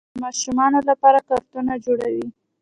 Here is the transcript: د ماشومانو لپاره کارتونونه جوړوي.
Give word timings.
د 0.11 0.15
ماشومانو 0.23 0.79
لپاره 0.89 1.19
کارتونونه 1.29 1.73
جوړوي. 1.85 2.27